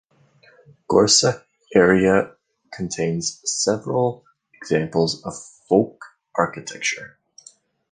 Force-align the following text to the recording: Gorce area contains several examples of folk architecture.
Gorce 0.89 1.23
area 1.75 2.33
contains 2.73 3.39
several 3.45 4.25
examples 4.55 5.23
of 5.23 5.35
folk 5.69 6.03
architecture. 6.33 7.19